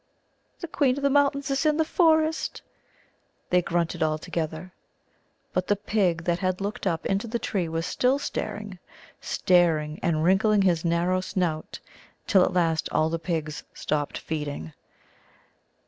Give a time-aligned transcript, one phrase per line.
[0.61, 2.63] "The Queen of the Mountains is in the Forest,"
[3.51, 4.71] they grunted all together.
[5.53, 8.79] But the pig that had looked up into the tree was still staring
[9.21, 11.77] staring and wrinkling his narrow snout,
[12.25, 14.73] till at last all the pigs stopped feeding.